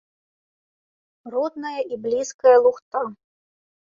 [1.35, 3.01] Родная і блізкая лухта.